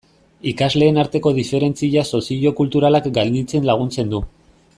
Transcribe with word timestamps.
Ikasleen 0.51 0.97
arteko 1.01 1.33
diferentzia 1.41 2.05
soziokulturalak 2.13 3.11
gainditzen 3.19 3.71
laguntzen 3.73 4.13
du. 4.17 4.27